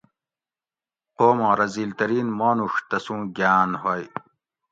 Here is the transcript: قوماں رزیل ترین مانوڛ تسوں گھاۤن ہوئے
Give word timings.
قوماں 1.17 1.53
رزیل 1.59 1.91
ترین 1.99 2.27
مانوڛ 2.39 2.73
تسوں 2.89 3.21
گھاۤن 3.35 3.69
ہوئے 3.81 4.05